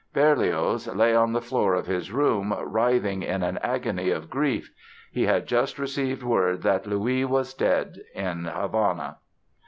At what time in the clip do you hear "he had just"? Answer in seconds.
5.11-5.77